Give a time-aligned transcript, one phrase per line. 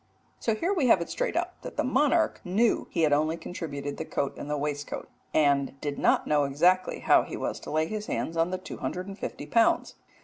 [0.39, 3.97] '"So here we have it straight out that the monarch knew he had only contributed
[3.97, 8.07] the coat and waistcoat, and did not know exactly how he was to lay his
[8.07, 9.93] hands on the 250 pounds.